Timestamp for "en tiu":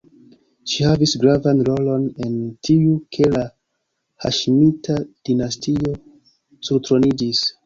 2.27-2.95